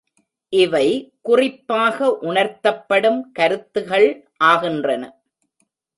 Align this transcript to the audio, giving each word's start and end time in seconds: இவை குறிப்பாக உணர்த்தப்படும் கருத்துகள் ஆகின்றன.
இவை 0.53 0.87
குறிப்பாக 1.21 2.07
உணர்த்தப்படும் 2.21 3.21
கருத்துகள் 3.33 4.07
ஆகின்றன. 4.43 5.03